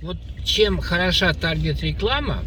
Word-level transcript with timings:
Вот 0.00 0.16
чем 0.44 0.78
хороша 0.78 1.34
таргет-реклама, 1.34 2.44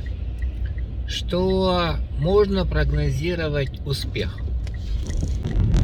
что 1.05 1.97
можно 2.17 2.65
прогнозировать 2.65 3.85
успех. 3.85 4.37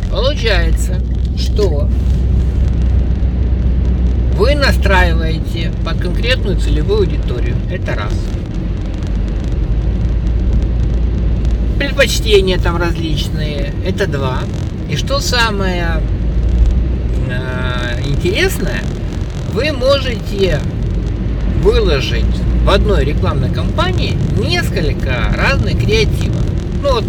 Получается, 0.09 1.01
что 1.37 1.89
вы 4.35 4.55
настраиваете 4.55 5.73
под 5.83 5.99
конкретную 5.99 6.57
целевую 6.57 6.99
аудиторию. 6.99 7.57
Это 7.69 7.95
раз. 7.95 8.13
Предпочтения 11.77 12.59
там 12.59 12.77
различные. 12.77 13.73
Это 13.85 14.07
два. 14.07 14.39
И 14.89 14.95
что 14.95 15.19
самое 15.19 16.01
э, 17.29 17.99
интересное, 18.05 18.83
вы 19.51 19.73
можете 19.73 20.61
выложить 21.61 22.25
в 22.63 22.69
одной 22.69 23.05
рекламной 23.05 23.51
кампании 23.51 24.17
несколько 24.37 25.33
разных 25.35 25.79
креативов. 25.79 26.43
Ну 26.81 26.93
вот, 26.93 27.05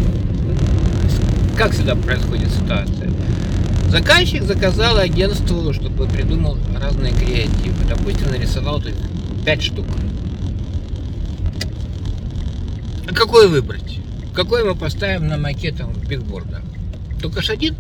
как 1.57 1.73
всегда 1.73 1.95
происходит 1.95 2.51
ситуация. 2.51 3.11
Заказчик 3.89 4.43
заказал 4.43 4.99
агентству, 4.99 5.73
чтобы 5.73 6.07
придумал 6.07 6.59
разные 6.79 7.13
креативы. 7.13 7.85
Допустим, 7.89 8.31
нарисовал 8.31 8.81
тут 8.81 8.95
5 9.45 9.63
штук. 9.63 9.87
А 13.09 13.15
какой 13.15 13.49
выбрать? 13.49 13.99
Какой 14.35 14.63
мы 14.63 14.75
поставим 14.75 15.27
на 15.27 15.39
макетах 15.39 15.89
бигборда? 16.09 16.61
Только 17.21 17.43
ж 17.43 17.51
один? 17.51 17.75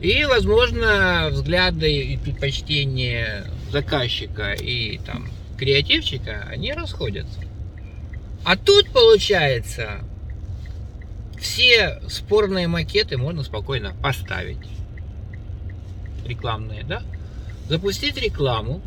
И, 0.00 0.24
возможно, 0.24 1.28
взгляды 1.32 1.92
и 1.92 2.16
предпочтения 2.16 3.44
заказчика 3.72 4.52
и 4.52 4.98
там 4.98 5.28
креативщика, 5.58 6.46
они 6.48 6.72
расходятся. 6.72 7.40
А 8.44 8.56
тут 8.56 8.90
получается, 8.90 10.00
все 11.38 12.00
спорные 12.08 12.68
макеты 12.68 13.18
можно 13.18 13.42
спокойно 13.42 13.94
поставить. 14.02 14.58
Рекламные, 16.26 16.84
да? 16.84 17.02
Запустить 17.68 18.16
рекламу. 18.16 18.80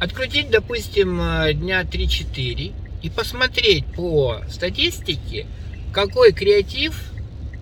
Открутить, 0.00 0.50
допустим, 0.50 1.16
дня 1.54 1.82
3-4 1.82 2.72
и 3.02 3.10
посмотреть 3.10 3.86
по 3.86 4.42
статистике, 4.48 5.46
какой 5.92 6.32
креатив 6.32 7.12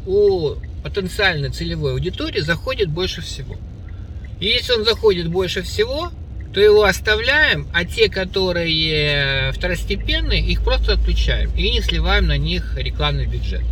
у 0.07 0.57
потенциальной 0.83 1.51
целевой 1.51 1.93
аудитории 1.93 2.41
заходит 2.41 2.91
больше 2.91 3.23
всего. 3.23 3.57
Если 4.41 4.73
он 4.73 4.85
заходит 4.85 5.29
больше 5.29 5.63
всего, 5.63 6.11
то 6.53 6.61
его 6.61 6.85
оставляем, 6.85 7.69
а 7.73 7.85
те, 7.85 8.09
которые 8.09 9.53
второстепенные, 9.53 10.41
их 10.41 10.63
просто 10.63 10.95
отключаем 10.95 11.51
и 11.55 11.71
не 11.71 11.81
сливаем 11.81 12.27
на 12.27 12.37
них 12.37 12.77
рекламный 12.77 13.27
бюджет. 13.27 13.63